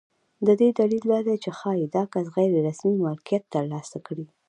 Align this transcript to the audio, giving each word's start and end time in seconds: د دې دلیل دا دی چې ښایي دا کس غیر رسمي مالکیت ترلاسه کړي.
د 0.45 0.49
دې 0.59 0.69
دلیل 0.79 1.03
دا 1.11 1.19
دی 1.27 1.35
چې 1.43 1.49
ښایي 1.59 1.85
دا 1.95 2.03
کس 2.13 2.25
غیر 2.35 2.51
رسمي 2.67 2.95
مالکیت 3.05 3.43
ترلاسه 3.53 3.97
کړي. 4.07 4.25